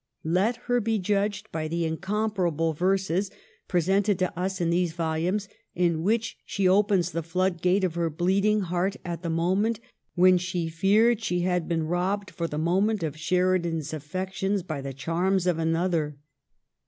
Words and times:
Let 0.25 0.55
her 0.65 0.79
be 0.81 0.97
judged 0.97 1.51
by 1.51 1.67
the 1.67 1.85
incomparable 1.85 2.73
verses 2.73 3.29
(presented 3.67 4.17
to 4.17 4.35
us 4.35 4.59
in 4.59 4.71
these 4.71 4.93
volumes) 4.93 5.47
in 5.75 6.01
which 6.01 6.39
she 6.43 6.67
opens 6.67 7.11
the 7.11 7.21
flood 7.21 7.61
gate 7.61 7.83
of 7.83 7.93
her 7.93 8.09
bleeding 8.09 8.61
heart 8.61 8.95
at 9.05 9.23
a 9.23 9.29
moment 9.29 9.79
when 10.15 10.39
she 10.39 10.69
feared 10.69 11.21
she 11.21 11.41
had 11.41 11.67
been 11.67 11.83
robbed, 11.83 12.31
for 12.31 12.47
the 12.47 12.57
moment, 12.57 13.03
of 13.03 13.15
Sheridan's 13.15 13.93
affections 13.93 14.63
by 14.63 14.81
the 14.81 14.91
charms 14.91 15.45
of 15.45 15.59
another. 15.59 16.17